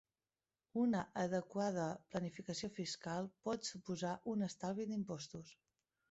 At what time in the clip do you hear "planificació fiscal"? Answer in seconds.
2.15-3.29